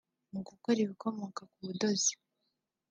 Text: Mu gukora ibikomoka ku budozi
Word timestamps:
Mu 0.31 0.39
gukora 0.47 0.77
ibikomoka 0.85 1.41
ku 1.51 1.59
budozi 1.67 2.13